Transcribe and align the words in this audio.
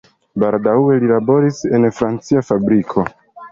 Baldaŭe 0.43 0.95
li 1.03 1.11
laboris 1.11 1.61
en 1.81 1.87
farmacia 1.99 2.45
fabriko. 2.51 3.07